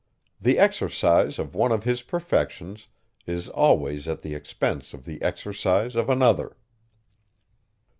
The 0.41 0.57
exercise 0.57 1.37
of 1.37 1.53
one 1.53 1.71
of 1.71 1.83
his 1.83 2.01
perfections 2.01 2.87
is 3.27 3.49
always 3.49 4.07
at 4.07 4.23
the 4.23 4.33
expense 4.33 4.95
of 4.95 5.05
the 5.05 5.21
exercise 5.21 5.95
of 5.95 6.09
another. 6.09 6.57